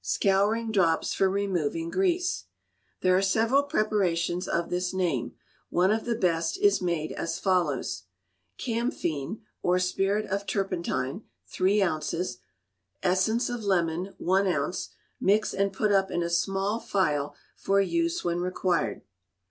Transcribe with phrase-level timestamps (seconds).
[0.03, 2.45] Scouring Drops for removing Grease
[3.01, 5.33] There are several preparations of this name;
[5.69, 8.05] one of the best is made as follows:
[8.57, 12.39] Camphine, or spirit of turpentine, three ounces:
[13.03, 18.23] essence of lemon, one ounce; mix and put up in a small phial for use
[18.23, 19.03] when required.